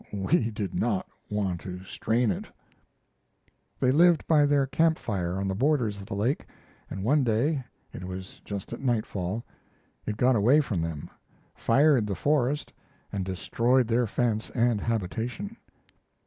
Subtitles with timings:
[0.11, 2.47] We did not wish to strain it."
[3.79, 6.47] They lived by their camp fire on the borders of the lake,
[6.89, 9.43] and one day it was just at nightfall
[10.07, 11.07] it got away from them,
[11.53, 12.73] fired the forest,
[13.13, 15.55] and destroyed their fence and habitation.